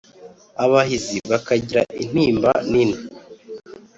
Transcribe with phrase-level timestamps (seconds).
[0.63, 2.97] Abahizi bakagira intimba nini